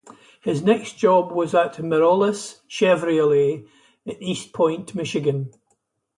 [0.41, 3.67] His next job was at Merollis Chevrolet
[4.03, 5.51] in Eastpointe, Michigan.